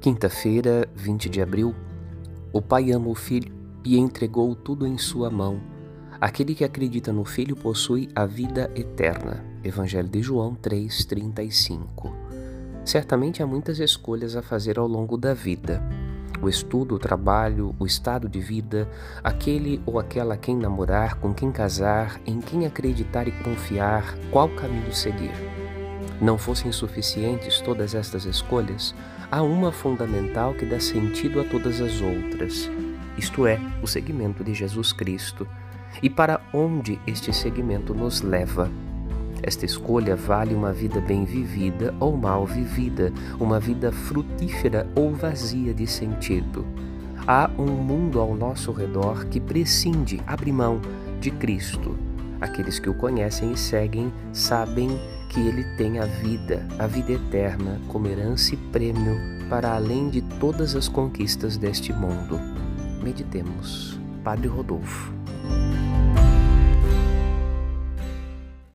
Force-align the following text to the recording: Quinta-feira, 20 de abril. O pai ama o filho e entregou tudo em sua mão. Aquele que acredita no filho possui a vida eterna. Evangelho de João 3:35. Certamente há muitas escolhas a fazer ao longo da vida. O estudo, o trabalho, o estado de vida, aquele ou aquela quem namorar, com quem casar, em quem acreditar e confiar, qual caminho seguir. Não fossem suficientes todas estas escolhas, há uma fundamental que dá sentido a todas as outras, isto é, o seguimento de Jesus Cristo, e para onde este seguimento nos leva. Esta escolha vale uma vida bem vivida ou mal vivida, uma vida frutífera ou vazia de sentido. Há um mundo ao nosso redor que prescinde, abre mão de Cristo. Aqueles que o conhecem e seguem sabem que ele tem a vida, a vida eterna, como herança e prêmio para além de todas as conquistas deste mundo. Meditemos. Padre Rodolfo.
Quinta-feira, 0.00 0.88
20 0.94 1.28
de 1.28 1.42
abril. 1.42 1.74
O 2.54 2.62
pai 2.62 2.90
ama 2.90 3.08
o 3.08 3.14
filho 3.14 3.52
e 3.84 3.98
entregou 3.98 4.54
tudo 4.54 4.86
em 4.86 4.96
sua 4.96 5.28
mão. 5.28 5.60
Aquele 6.18 6.54
que 6.54 6.64
acredita 6.64 7.12
no 7.12 7.22
filho 7.22 7.54
possui 7.54 8.08
a 8.14 8.24
vida 8.24 8.70
eterna. 8.74 9.44
Evangelho 9.62 10.08
de 10.08 10.22
João 10.22 10.54
3:35. 10.54 12.10
Certamente 12.82 13.42
há 13.42 13.46
muitas 13.46 13.78
escolhas 13.78 14.36
a 14.36 14.40
fazer 14.40 14.78
ao 14.78 14.88
longo 14.88 15.18
da 15.18 15.34
vida. 15.34 15.82
O 16.40 16.48
estudo, 16.48 16.94
o 16.94 16.98
trabalho, 16.98 17.74
o 17.78 17.84
estado 17.84 18.26
de 18.26 18.40
vida, 18.40 18.88
aquele 19.22 19.82
ou 19.84 19.98
aquela 19.98 20.34
quem 20.34 20.56
namorar, 20.56 21.16
com 21.16 21.34
quem 21.34 21.52
casar, 21.52 22.18
em 22.24 22.40
quem 22.40 22.64
acreditar 22.64 23.28
e 23.28 23.32
confiar, 23.44 24.16
qual 24.30 24.48
caminho 24.48 24.94
seguir. 24.94 25.59
Não 26.20 26.36
fossem 26.36 26.70
suficientes 26.70 27.60
todas 27.60 27.94
estas 27.94 28.26
escolhas, 28.26 28.94
há 29.30 29.42
uma 29.42 29.72
fundamental 29.72 30.52
que 30.52 30.66
dá 30.66 30.78
sentido 30.78 31.40
a 31.40 31.44
todas 31.44 31.80
as 31.80 32.02
outras, 32.02 32.70
isto 33.16 33.46
é, 33.46 33.58
o 33.82 33.86
seguimento 33.86 34.44
de 34.44 34.52
Jesus 34.52 34.92
Cristo, 34.92 35.48
e 36.02 36.10
para 36.10 36.40
onde 36.52 37.00
este 37.06 37.32
seguimento 37.32 37.94
nos 37.94 38.20
leva. 38.20 38.70
Esta 39.42 39.64
escolha 39.64 40.14
vale 40.14 40.54
uma 40.54 40.72
vida 40.72 41.00
bem 41.00 41.24
vivida 41.24 41.94
ou 41.98 42.16
mal 42.16 42.44
vivida, 42.44 43.10
uma 43.38 43.58
vida 43.58 43.90
frutífera 43.90 44.86
ou 44.94 45.14
vazia 45.14 45.72
de 45.72 45.86
sentido. 45.86 46.66
Há 47.26 47.50
um 47.58 47.66
mundo 47.66 48.20
ao 48.20 48.34
nosso 48.34 48.72
redor 48.72 49.24
que 49.26 49.40
prescinde, 49.40 50.20
abre 50.26 50.52
mão 50.52 50.80
de 51.20 51.30
Cristo. 51.30 51.96
Aqueles 52.40 52.78
que 52.78 52.90
o 52.90 52.94
conhecem 52.94 53.52
e 53.52 53.56
seguem 53.56 54.12
sabem 54.32 54.98
que 55.30 55.40
ele 55.40 55.64
tem 55.76 55.98
a 56.00 56.04
vida, 56.04 56.66
a 56.78 56.86
vida 56.86 57.12
eterna, 57.12 57.80
como 57.88 58.08
herança 58.08 58.54
e 58.54 58.56
prêmio 58.56 59.16
para 59.48 59.74
além 59.74 60.10
de 60.10 60.20
todas 60.22 60.74
as 60.76 60.88
conquistas 60.88 61.56
deste 61.56 61.92
mundo. 61.92 62.38
Meditemos. 63.02 63.98
Padre 64.22 64.48
Rodolfo. 64.48 65.19